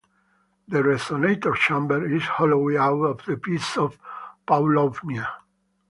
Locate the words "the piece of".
3.27-3.99